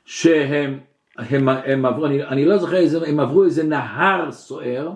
[0.06, 0.80] שהם
[1.18, 4.94] הם, הם עברו, אני, אני לא זוכר איזה, הם עברו איזה נהר סוער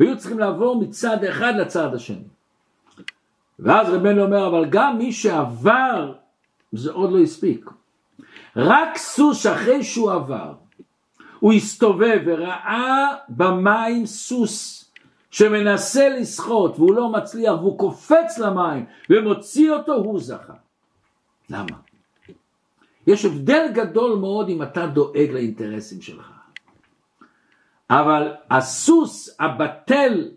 [0.00, 2.24] והיו צריכים לעבור מצד אחד לצד השני.
[3.58, 6.12] ואז רבנו אומר, אבל גם מי שעבר,
[6.72, 7.70] זה עוד לא הספיק.
[8.56, 10.52] רק סוס אחרי שהוא עבר,
[11.42, 14.84] הוא הסתובב וראה במים סוס
[15.30, 20.52] שמנסה לשחות והוא לא מצליח והוא קופץ למים ומוציא אותו, הוא זכה.
[21.50, 21.76] למה?
[23.06, 26.30] יש הבדל גדול מאוד אם אתה דואג לאינטרסים שלך.
[27.90, 30.30] אבל הסוס הבטל,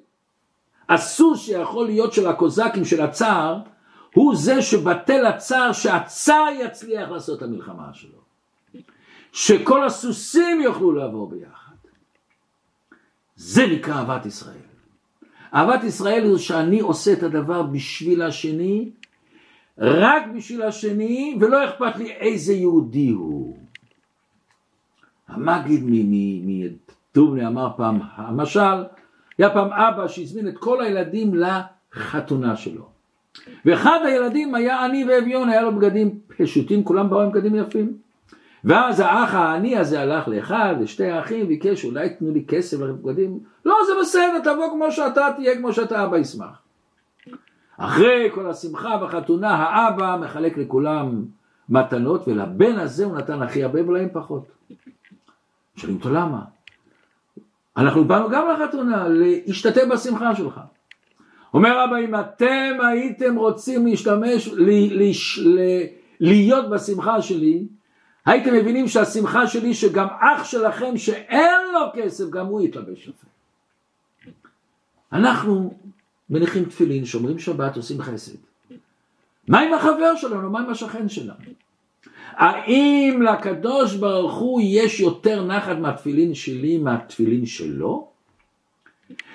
[0.89, 3.59] הסוס שיכול להיות של הקוזקים של הצער,
[4.13, 8.24] הוא זה שבטל הצער שהצער יצליח לעשות את המלחמה שלו.
[9.35, 11.75] שכל הסוסים יוכלו לעבור ביחד.
[13.35, 14.67] זה נקרא אהבת ישראל.
[15.53, 18.89] אהבת ישראל זה שאני עושה את הדבר בשביל השני,
[19.77, 23.57] רק בשביל השני, ולא אכפת לי איזה יהודי הוא.
[25.27, 25.83] המגיד
[26.45, 28.83] מטובני אמר פעם, המשל,
[29.37, 32.87] היה פעם אבא שהזמין את כל הילדים לחתונה שלו.
[33.65, 38.04] ואחד הילדים היה עני ואביון, היה לו בגדים פשוטים, כולם באו עם בגדים יפים.
[38.65, 43.75] ואז האח העני הזה הלך לאחד, לשתי האחים, ביקש אולי תנו לי כסף לבגדים, לא
[43.87, 46.61] זה בסדר, תבוא כמו שאתה, תהיה כמו שאתה, אבא ישמח.
[47.77, 51.25] אחרי כל השמחה בחתונה, האבא מחלק לכולם
[51.69, 54.45] מתנות, ולבן הזה הוא נתן הכי הרבה ולהם פחות.
[55.75, 56.41] שואלים אותו למה?
[57.77, 60.59] אנחנו באנו גם לחתונה, להשתתף בשמחה שלך.
[61.53, 65.11] אומר אבא, אם אתם הייתם רוצים להשתמש, ל, ל,
[65.45, 65.59] ל,
[66.19, 67.67] להיות בשמחה שלי,
[68.25, 73.27] הייתם מבינים שהשמחה שלי שגם אח שלכם שאין לו כסף, גם הוא יתלבש יפה.
[75.13, 75.73] אנחנו
[76.29, 78.35] מניחים תפילין, שומרים שבת, עושים חסד.
[79.47, 80.49] מה עם החבר שלנו?
[80.49, 81.39] מה עם השכן שלנו?
[82.31, 88.07] האם לקדוש ברוך הוא יש יותר נחת מהתפילין שלי מהתפילין שלו?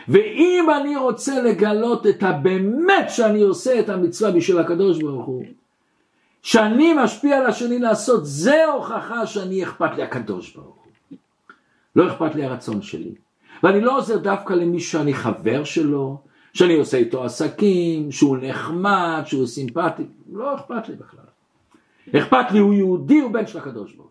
[0.08, 5.44] ואם אני רוצה לגלות את הבאמת שאני עושה את המצווה בשביל הקדוש ברוך הוא,
[6.42, 11.18] שאני משפיע על השני לעשות, זה הוכחה שאני אכפת לי הקדוש ברוך הוא.
[11.96, 13.14] לא אכפת לי הרצון שלי.
[13.62, 16.20] ואני לא עוזר דווקא למי שאני חבר שלו,
[16.54, 21.24] שאני עושה איתו עסקים, שהוא נחמד, שהוא סימפטי, לא אכפת לי בכלל.
[22.16, 24.10] אכפת לי, הוא יהודי, הוא בן של הקדוש ברוך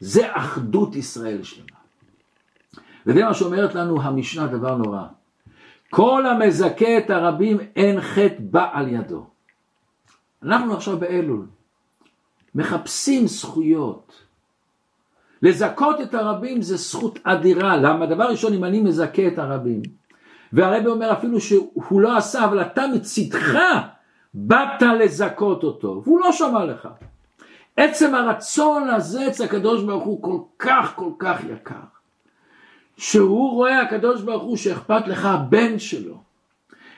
[0.00, 1.78] זה אחדות ישראל שלמה.
[3.06, 5.02] וזה מה שאומרת לנו המשנה דבר נורא.
[5.90, 9.26] כל המזכה את הרבים אין חטא בא על ידו.
[10.42, 11.46] אנחנו עכשיו באלול,
[12.54, 14.28] מחפשים זכויות.
[15.42, 17.76] לזכות את הרבים זה זכות אדירה.
[17.76, 18.06] למה?
[18.06, 19.82] דבר ראשון, אם אני מזכה את הרבים,
[20.52, 23.58] והרבי אומר אפילו שהוא לא עשה, אבל אתה מצידך
[24.34, 26.88] באת לזכות אותו, והוא לא שמע לך.
[27.76, 31.74] עצם הרצון הזה אצל הקדוש ברוך הוא כל כך כל כך יקר,
[32.96, 36.20] שהוא רואה הקדוש ברוך הוא שאכפת לך הבן שלו,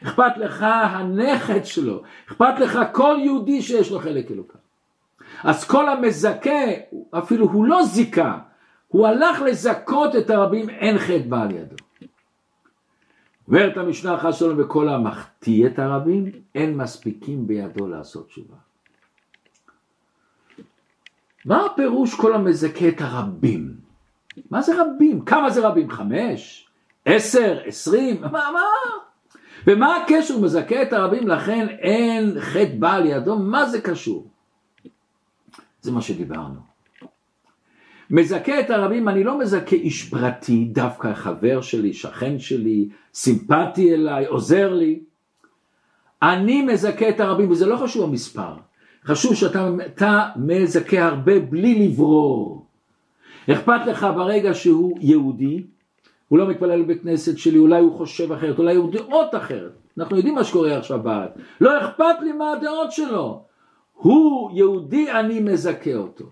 [0.05, 4.59] אכפת לך הנכד שלו, אכפת לך כל יהודי שיש לו חלק אלוקה.
[5.45, 6.61] אז כל המזכה,
[7.11, 8.39] אפילו הוא לא זיכה,
[8.89, 11.77] הוא הלך לזכות את הרבים, אין חטא בעל ידו.
[13.49, 18.57] אומרת המשנה חס שלום וכל המחטיא את הרבים, אין מספיקים בידו לעשות תשובה.
[21.45, 23.75] מה הפירוש כל המזכה את הרבים?
[24.51, 25.25] מה זה רבים?
[25.25, 25.91] כמה זה רבים?
[25.91, 26.69] חמש?
[27.05, 27.59] עשר?
[27.65, 28.21] עשרים?
[28.21, 28.29] מה?
[28.31, 28.61] מה?
[29.67, 30.39] ומה הקשר?
[30.39, 33.39] מזכה את הרבים לכן אין חטא בעל ידו?
[33.39, 34.27] מה זה קשור?
[35.81, 36.71] זה מה שדיברנו.
[38.11, 44.27] מזכה את הרבים, אני לא מזכה איש פרטי, דווקא חבר שלי, שכן שלי, סימפטי אליי,
[44.27, 45.01] עוזר לי.
[46.23, 48.55] אני מזכה את הרבים, וזה לא חשוב המספר,
[49.05, 52.67] חשוב שאתה מזכה הרבה בלי לברור.
[53.51, 55.63] אכפת לך ברגע שהוא יהודי,
[56.31, 59.73] הוא לא מתפלל בבית כנסת שלי, אולי הוא חושב אחרת, אולי הוא דעות אחרת.
[59.99, 61.31] אנחנו יודעים מה שקורה עכשיו בארץ.
[61.61, 63.43] לא אכפת לי מה הדעות שלו.
[63.95, 66.25] הוא יהודי, אני מזכה אותו.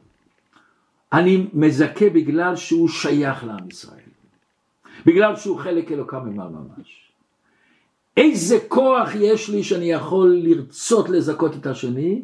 [1.12, 4.00] אני מזכה בגלל שהוא שייך לעם ישראל.
[5.06, 7.12] בגלל שהוא חלק אלוקם ממעל ממש.
[8.16, 12.22] איזה כוח יש לי שאני יכול לרצות לזכות את השני?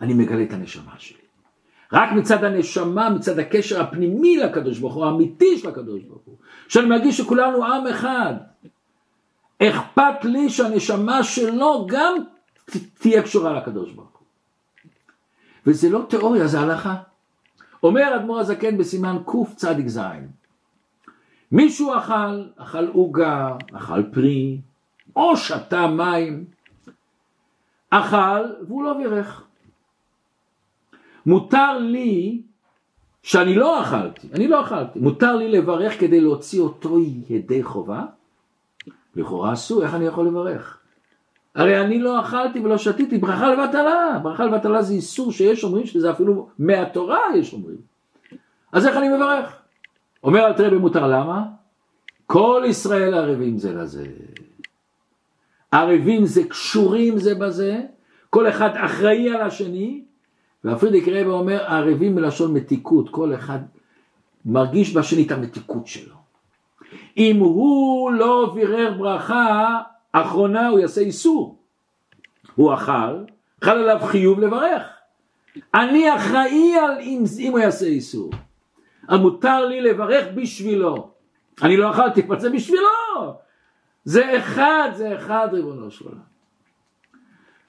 [0.00, 1.25] אני מגלה את הנשמה שלי.
[1.92, 6.36] רק מצד הנשמה, מצד הקשר הפנימי לקדוש ברוך הוא, האמיתי של הקדוש ברוך הוא,
[6.68, 8.34] שאני מרגיש שכולנו עם אחד.
[9.62, 12.14] אכפת לי שהנשמה שלו גם
[12.98, 14.26] תהיה קשורה לקדוש ברוך הוא.
[15.66, 16.96] וזה לא תיאוריה, זה הלכה.
[17.82, 20.00] אומר אדמו"ר הזקן בסימן קצ"ז
[21.52, 24.60] מישהו אכל, אכל עוגה, אכל פרי,
[25.16, 26.44] או שתה מים,
[27.90, 29.45] אכל והוא לא בירך.
[31.26, 32.42] מותר לי
[33.22, 38.04] שאני לא אכלתי, אני לא אכלתי, מותר לי לברך כדי להוציא אותו ידי חובה?
[39.16, 40.78] לכאורה אסור, איך אני יכול לברך?
[41.54, 46.10] הרי אני לא אכלתי ולא שתיתי, ברכה לבטלה, ברכה לבטלה זה איסור שיש אומרים שזה
[46.10, 47.76] אפילו מהתורה יש אומרים.
[48.72, 49.62] אז איך אני מברך?
[50.24, 51.44] אומר אל תראה במותר למה?
[52.26, 54.06] כל ישראל ערבים זה לזה.
[55.70, 57.80] ערבים זה קשורים זה בזה,
[58.30, 60.04] כל אחד אחראי על השני,
[60.64, 63.58] והפרידיק רבי אומר ערבים מלשון מתיקות, כל אחד
[64.44, 66.14] מרגיש בשני את המתיקות שלו.
[67.16, 69.80] אם הוא לא בירר ברכה,
[70.12, 71.58] אחרונה הוא יעשה איסור.
[72.54, 73.24] הוא אכל,
[73.64, 74.82] חל עליו חיוב לברך.
[75.74, 78.30] אני אחראי על אם, אם הוא יעשה איסור.
[79.10, 81.10] מותר לי לברך בשבילו.
[81.62, 82.88] אני לא אכלתי, אבל זה בשבילו.
[84.04, 86.35] זה אחד, זה אחד ריבונו של עולם.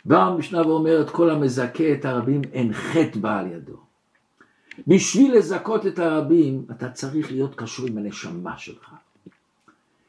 [0.07, 3.73] באה המשנה ואומרת כל המזכה את הרבים אין חטא בא על ידו.
[4.87, 8.91] בשביל לזכות את הרבים אתה צריך להיות קשור עם הנשמה שלך.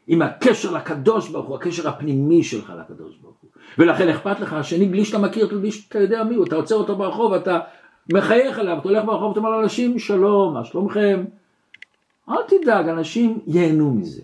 [0.06, 3.50] עם הקשר לקדוש ברוך הוא, הקשר הפנימי שלך לקדוש ברוך הוא.
[3.78, 6.74] ולכן אכפת לך השני בלי שאתה מכיר אותו, בלי שאתה יודע מי הוא, אתה עוצר
[6.74, 7.60] אותו ברחוב, אתה
[8.12, 11.24] מחייך אליו, אתה הולך ברחוב, אתה אומר לאנשים שלום, מה שלומכם?
[12.28, 14.22] אל תדאג, אנשים ייהנו מזה.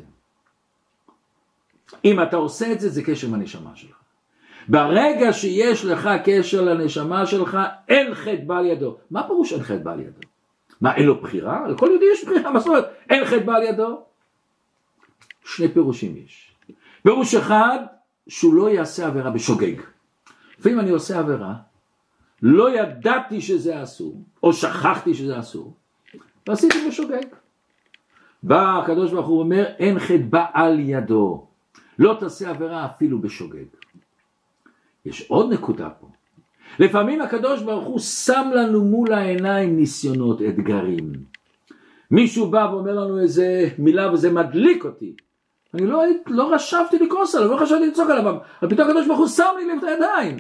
[2.05, 4.04] אם אתה עושה את זה, זה קשר עם הנשמה שלך.
[4.69, 8.97] ברגע שיש לך קשר לנשמה שלך, אין חטא בעל ידו.
[9.11, 10.21] מה פירוש אין חטא בעל ידו?
[10.81, 11.69] מה, אין לו בחירה?
[11.69, 12.85] לכל יהודי יש בחירה, מה זאת אומרת?
[13.11, 14.03] אין חטא בעל ידו?
[15.45, 16.55] שני פירושים יש.
[17.03, 17.79] פירוש אחד,
[18.29, 19.75] שהוא לא יעשה עבירה בשוגג.
[20.59, 21.55] לפעמים אני עושה עבירה,
[22.43, 25.75] לא ידעתי שזה אסור, או שכחתי שזה אסור,
[26.49, 27.27] ועשיתי בשוגג.
[28.43, 31.47] בא הקדוש ברוך הוא אומר, אין חטא בעל ידו.
[31.99, 33.65] לא תעשה עבירה אפילו בשוגג.
[35.05, 36.07] יש עוד נקודה פה.
[36.79, 41.13] לפעמים הקדוש ברוך הוא שם לנו מול העיניים ניסיונות, אתגרים.
[42.11, 45.17] מישהו בא ואומר לנו איזה מילה וזה מדליק אותי.
[45.75, 49.29] אני לא, לא רשבתי לכעוס עליו, לא חשבתי לצעוק עליו, אבל פתאום הקדוש ברוך הוא
[49.29, 50.37] שם לי את הידיים.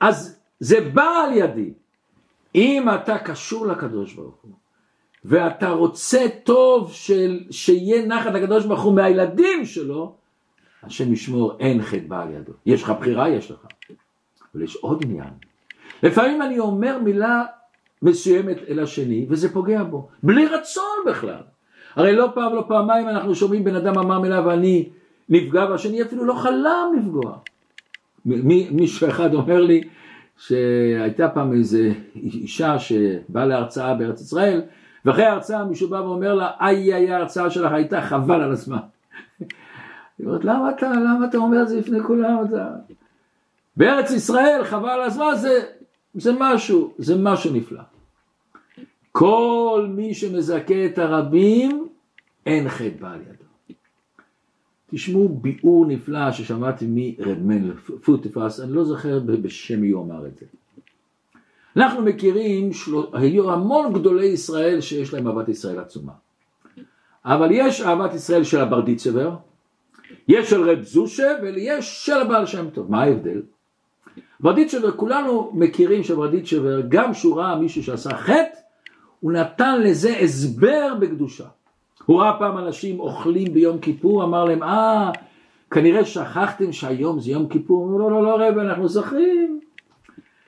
[0.00, 1.72] אז זה בא על ידי.
[2.54, 4.52] אם אתה קשור לקדוש ברוך הוא,
[5.24, 10.14] ואתה רוצה טוב של, שיהיה נחת לקדוש ברוך הוא מהילדים שלו,
[10.82, 12.52] השם ישמור, אין חטא בא על ידו.
[12.66, 13.28] יש לך בחירה?
[13.28, 13.66] יש לך.
[14.54, 15.30] אבל יש עוד עניין.
[16.02, 17.44] לפעמים אני אומר מילה
[18.02, 21.42] מסוימת אל השני, וזה פוגע בו, בלי רצון בכלל.
[21.94, 24.88] הרי לא פעם, לא פעמיים אנחנו שומעים בן אדם אמר מילה ואני
[25.28, 27.38] נפגע, והשני אפילו לא חלם לפגוע.
[28.70, 29.80] מישהו אחד אומר לי
[30.36, 34.62] שהייתה פעם איזה אישה שבאה להרצאה בארץ ישראל,
[35.04, 38.78] ואחרי ההרצאה מישהו בא ואומר לה, איי איי ההרצאה שלך הייתה חבל על הזמן.
[40.18, 42.44] היא אומרת, למה אתה, למה אתה אומר את זה לפני כולם?
[42.48, 42.74] אתה...
[43.76, 45.60] בארץ ישראל חבל הזמן זה,
[46.14, 47.82] זה משהו, זה משהו נפלא.
[49.12, 51.88] כל מי שמזכה את הרבים,
[52.46, 53.74] אין חטא בעל ידו.
[54.90, 60.38] תשמעו ביאור נפלא ששמעתי מרד מנל פוטיפס, אני לא זוכר בשם מי הוא אמר את
[60.38, 60.46] זה.
[61.76, 66.12] אנחנו מכירים, שלו, היו המון גדולי ישראל שיש להם אהבת ישראל עצומה.
[67.24, 69.36] אבל יש אהבת ישראל של הברדיצ'בר,
[70.28, 72.90] יש של רב זושה ויש של הבעל שם טוב.
[72.90, 73.42] מה ההבדל?
[74.40, 78.58] ברדיצ'בר, כולנו מכירים שברדיצ'בר, גם שהוא ראה מישהו שעשה חטא,
[79.20, 81.44] הוא נתן לזה הסבר בקדושה.
[82.06, 85.10] הוא ראה פעם אנשים אוכלים ביום כיפור, אמר להם, אה,
[85.70, 87.86] כנראה שכחתם שהיום זה יום כיפור.
[87.86, 89.60] אמרו, לא, לא, לא, רב, אנחנו זוכרים.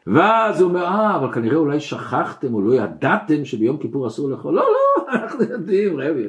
[0.06, 4.54] ואז הוא אומר, אה, אבל כנראה אולי שכחתם או לא ידעתם שביום כיפור אסור לאכול.
[4.54, 6.26] לא, לא, אנחנו יודעים, רבי.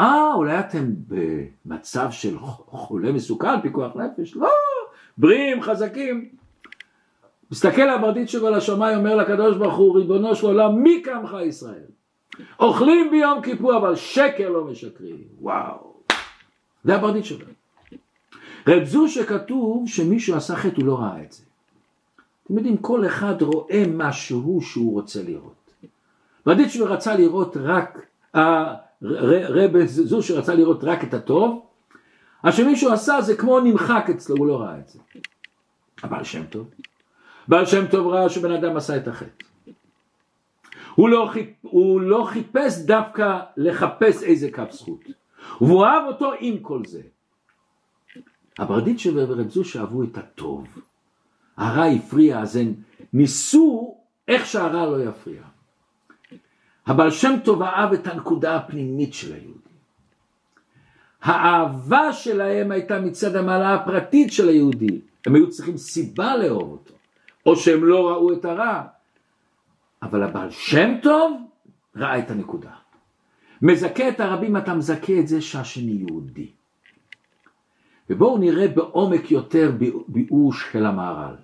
[0.00, 4.36] אה, אולי אתם במצב של חולה מסוכן, פיקוח נפש?
[4.36, 4.48] לא,
[5.18, 6.28] בריאים, חזקים.
[7.50, 11.84] מסתכל הברדיצ'ב על השמיים, אומר לקדוש ברוך הוא, ריבונו של עולם, מי קמך ישראל?
[12.60, 15.24] אוכלים ביום כיפור, אבל שקר לא משקרים.
[15.40, 15.92] וואו.
[16.84, 17.36] זה הברדיצ'ב.
[18.68, 21.42] רב זו שכתוב שמישהו עשה חטא, הוא לא ראה את זה.
[22.44, 25.74] אתם יודעים, כל אחד רואה משהו שהוא רוצה לראות.
[26.46, 28.06] ברדיצ'ב רצה לראות רק,
[29.02, 31.66] רב זו שרצה לראות רק את הטוב,
[32.42, 34.98] אז שמישהו עשה זה כמו נמחק אצלו, הוא לא ראה את זה.
[36.04, 36.66] אבל שם טוב.
[37.48, 39.44] בעל שם טוב ראה שבן אדם עשה את החטא.
[40.94, 45.00] הוא לא, חיפ, הוא לא חיפש דווקא לחפש איזה קו זכות.
[45.60, 47.02] והוא אהב אותו עם כל זה.
[48.58, 50.66] הברדיצ'ה ורב זושה אהבו את הטוב.
[51.56, 52.74] הרע הפריע, אז הם
[53.12, 53.96] ניסו
[54.28, 55.42] איך שהרע לא יפריע.
[56.86, 59.60] הבעל שם טוב אהב את הנקודה הפנימית של היהודים.
[61.22, 65.00] האהבה שלהם הייתה מצד המעלה הפרטית של היהודי.
[65.26, 66.94] הם היו צריכים סיבה לאהוב אותו,
[67.46, 68.82] או שהם לא ראו את הרע.
[70.02, 71.42] אבל הבעל שם טוב
[71.96, 72.70] ראה את הנקודה.
[73.62, 76.50] מזכה את הרבים, אתה מזכה את זה שהשני יהודי.
[78.10, 79.72] ובואו נראה בעומק יותר
[80.08, 81.34] ביאור של המהר"ל.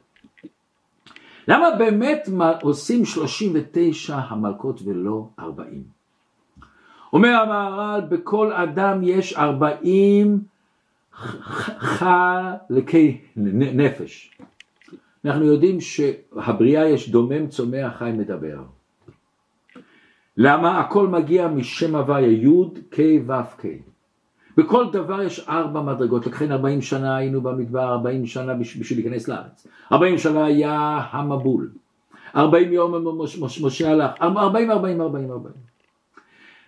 [1.49, 2.29] למה באמת
[2.63, 5.83] עושים 39 המלכות ולא 40?
[7.13, 10.41] אומר המהר"ל, בכל אדם יש 40
[11.79, 14.39] חלקי נפש.
[15.25, 18.63] אנחנו יודעים שהבריאה יש דומם, צומח, חי, מדבר.
[20.37, 20.81] למה?
[20.81, 23.96] הכל מגיע משם הוויה, י' ק' ו' ק'.
[24.57, 29.67] בכל דבר יש ארבע מדרגות, לכן ארבעים שנה היינו במדבר, ארבעים שנה בשביל להיכנס לארץ,
[29.93, 31.71] ארבעים שנה היה המבול,
[32.37, 33.19] ארבעים יום
[33.61, 35.67] משה הלך, ארבעים, ארבעים, ארבעים, ארבעים.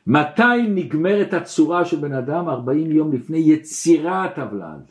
[0.07, 2.49] מתי נגמרת הצורה של בן אדם?
[2.49, 4.85] ארבעים יום לפני יצירת הוולד.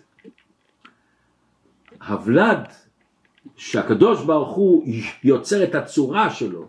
[2.08, 2.68] הוולד,
[3.56, 4.84] שהקדוש ברוך הוא
[5.24, 6.66] יוצר את הצורה שלו,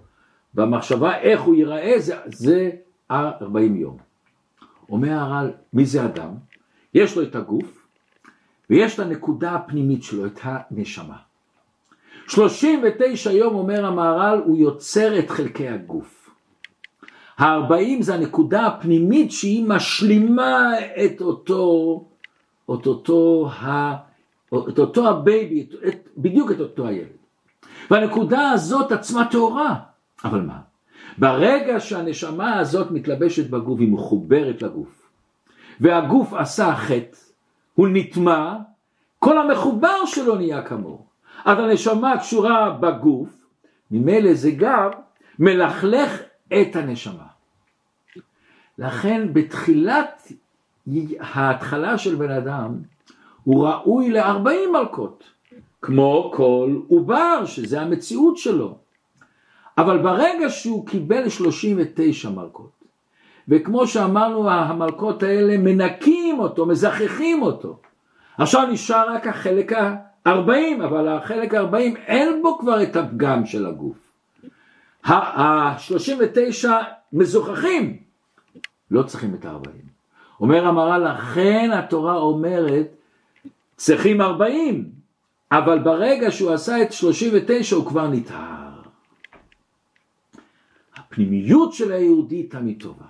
[0.55, 1.95] במחשבה איך הוא ייראה,
[2.26, 2.70] זה,
[3.11, 4.08] 40 יום.
[4.89, 6.30] אומר המהר"ל, מי זה אדם?
[6.95, 7.86] יש לו את הגוף,
[8.70, 11.16] ויש את הנקודה הפנימית שלו, את הנשמה.
[12.28, 16.30] 39 יום, אומר המהר"ל, הוא יוצר את חלקי הגוף.
[17.39, 20.70] ה-40 זה הנקודה הפנימית שהיא משלימה
[21.05, 22.05] את אותו,
[22.64, 23.97] את אותו, ה,
[24.68, 27.09] את אותו ה baby, את, בדיוק את אותו הילד.
[27.91, 29.74] והנקודה הזאת עצמה טהורה,
[30.24, 30.59] אבל מה?
[31.19, 35.09] ברגע שהנשמה הזאת מתלבשת בגוף, היא מחוברת לגוף,
[35.81, 37.16] והגוף עשה חטא,
[37.75, 38.57] הוא נטמע,
[39.19, 41.07] כל המחובר שלו נהיה כמוהו.
[41.45, 43.29] אז הנשמה קשורה בגוף,
[43.91, 44.91] ממילא זה גם
[45.39, 47.27] מלכלך את הנשמה.
[48.79, 50.33] לכן בתחילת
[51.21, 52.75] ההתחלה של בן אדם
[53.45, 55.25] הוא ראוי לארבעים מלכות,
[55.83, 58.79] כמו כל עובר, שזה המציאות שלו.
[59.79, 62.70] אבל ברגע שהוא קיבל 39 מלכות,
[63.49, 67.79] וכמו שאמרנו המלכות האלה מנקים אותו, מזכחים אותו,
[68.39, 73.97] עכשיו נשאר רק החלק ה-40, אבל החלק ה-40 אין בו כבר את הפגם של הגוף.
[75.05, 76.68] ה-39
[77.12, 77.97] מזוכחים,
[78.91, 79.68] לא צריכים את ה-40.
[80.41, 82.87] אומר המר"ל, לכן התורה אומרת,
[83.76, 84.91] צריכים 40,
[85.53, 88.68] אבל ברגע שהוא עשה את 39 הוא כבר נטהר.
[91.09, 93.05] הפנימיות של היהודי תמיד טובה.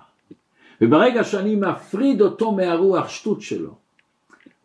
[0.81, 3.75] וברגע שאני מפריד אותו מהרוח שטות שלו,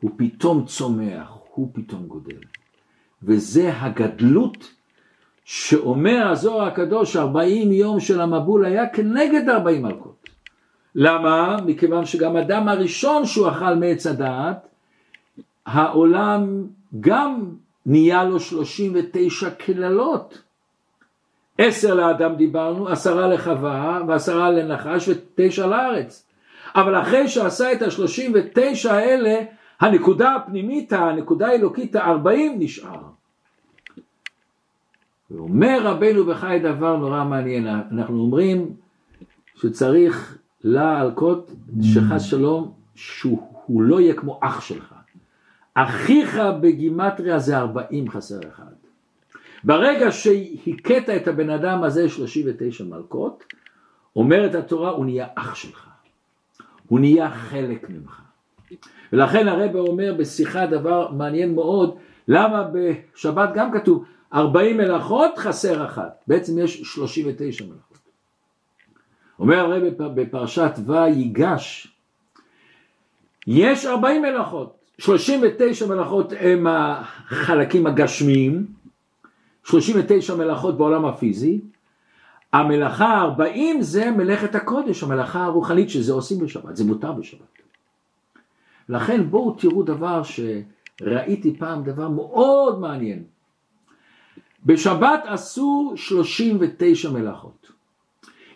[0.01, 2.37] הוא פתאום צומח, הוא פתאום גודל.
[3.22, 4.72] וזה הגדלות
[5.45, 10.28] שאומר הזוהר הקדוש 40 יום של המבול היה כנגד 40 מלכות.
[10.95, 11.57] למה?
[11.66, 14.68] מכיוון שגם אדם הראשון שהוא אכל מעץ הדעת,
[15.66, 16.66] העולם
[17.01, 17.45] גם
[17.87, 20.43] נהיה לו 39 קללות.
[21.59, 26.26] עשר לאדם דיברנו, עשרה לחווה ועשרה לנחש ותשע לארץ.
[26.74, 29.40] אבל אחרי שעשה את השלושים ותשע האלה,
[29.80, 33.00] הנקודה הפנימית, הנקודה האלוקית הארבעים נשאר.
[35.30, 38.76] ואומר רבנו בחי דבר נורא מעניין, אנחנו אומרים
[39.55, 41.50] שצריך להלקות
[41.82, 44.94] שחס שלום שהוא לא יהיה כמו אח שלך.
[45.74, 48.72] אחיך בגימטריה זה ארבעים חסר אחד.
[49.64, 53.44] ברגע שהכית את הבן אדם הזה 39 מלכות,
[54.16, 55.88] אומרת התורה, הוא נהיה אח שלך.
[56.88, 58.20] הוא נהיה חלק ממך.
[59.12, 61.96] ולכן הרב אומר בשיחה דבר מעניין מאוד,
[62.28, 64.04] למה בשבת גם כתוב
[64.34, 67.98] 40 מלאכות חסר אחת, בעצם יש 39 מלאכות.
[69.38, 71.94] אומר הרב בפרשת ויגש,
[73.46, 78.66] יש 40 מלאכות, 39 מלאכות הם החלקים הגשמיים,
[79.64, 81.60] 39 מלאכות בעולם הפיזי,
[82.52, 87.40] המלאכה ה-40 זה מלאכת הקודש, המלאכה הרוחנית שזה עושים בשבת, זה מותר בשבת.
[88.88, 93.22] לכן בואו תראו דבר שראיתי פעם, דבר מאוד מעניין.
[94.66, 97.70] בשבת עשו 39 מלאכות.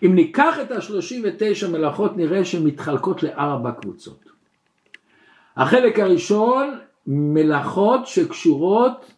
[0.04, 4.24] אם ניקח את ה-39 מלאכות נראה שהן מתחלקות לארבע קבוצות.
[5.56, 9.12] החלק הראשון מלאכות שקשורות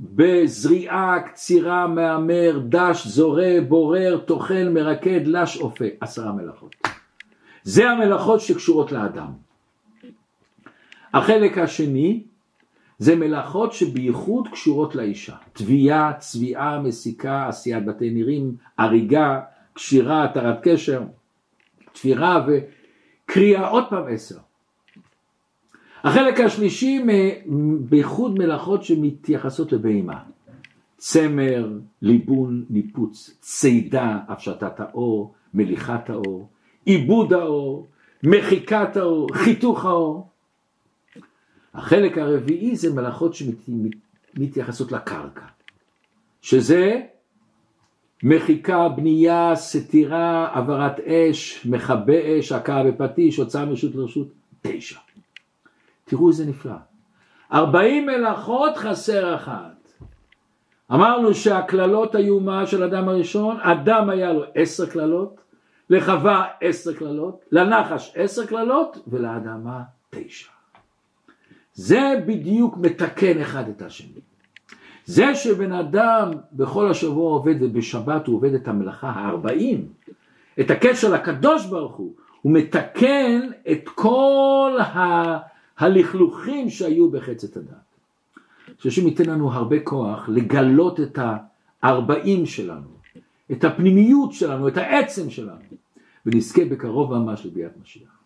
[0.00, 6.76] בזריעה, קצירה, מהמר, דש, זורע, בורר, טוחן, מרקד, לש, אופה, עשרה מלאכות.
[7.62, 9.32] זה המלאכות שקשורות לאדם.
[11.14, 12.22] החלק השני
[12.98, 15.36] זה מלאכות שבייחוד קשורות לאישה.
[15.52, 19.40] תביעה, צביעה, מסיקה, עשיית בתי נירים, הריגה,
[19.72, 21.02] קשירה, התרת קשר,
[21.92, 24.38] תפירה וקריאה עוד פעם עשר.
[26.04, 27.00] החלק השלישי
[27.80, 30.18] בייחוד מלאכות שמתייחסות לבהמה.
[30.96, 31.72] צמר,
[32.02, 36.48] ליבון, ניפוץ, צידה, הפשטת האור, מליכת האור,
[36.84, 37.86] עיבוד האור,
[38.22, 40.28] מחיקת האור, חיתוך האור.
[41.74, 45.44] החלק הרביעי זה מלאכות שמתייחסות לקרקע,
[46.42, 47.00] שזה
[48.22, 54.28] מחיקה, בנייה, סתירה, העברת אש, מכבה אש, הכאה בפטיש, הוצאה מרשות לרשות,
[54.62, 54.98] תשע.
[56.08, 56.74] תראו איזה נפלא.
[57.52, 59.92] ארבעים מלאכות חסר אחת.
[60.92, 65.40] אמרנו שהקללות היו מה של אדם הראשון, אדם היה לו עשר קללות,
[65.90, 70.50] לחווה עשר קללות, לנחש עשר קללות ולאדמה תשע.
[71.72, 74.20] זה בדיוק מתקן אחד את השני.
[75.04, 79.88] זה שבן אדם בכל השבוע עובד ובשבת הוא עובד את המלאכה הארבעים,
[80.60, 83.40] את הקשר לקדוש ברוך הוא, הוא מתקן
[83.70, 85.57] את כל ה...
[85.78, 87.88] הלכלוכים שהיו בחצת הדת.
[88.78, 91.18] שהשם ייתן לנו הרבה כוח לגלות את
[91.82, 92.88] הארבעים שלנו,
[93.52, 95.60] את הפנימיות שלנו, את העצם שלנו,
[96.26, 98.17] ונזכה בקרוב ממש לביאת משיח.